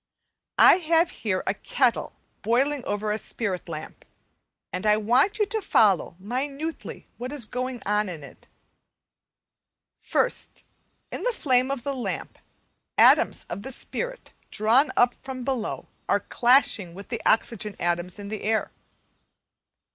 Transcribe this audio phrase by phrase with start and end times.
[0.57, 2.15] I have here a kettle (Fig.
[2.15, 2.41] 18, p.
[2.41, 2.41] 76)
[2.73, 4.05] boiling over a spirit lamp,
[4.73, 8.47] and I want you to follow minutely what is going on in it.
[10.01, 10.63] First,
[11.11, 12.39] in the flame of the lamp,
[12.97, 18.29] atoms of the spirit drawn up from below are clashing with the oxygen atoms in
[18.29, 18.71] the air.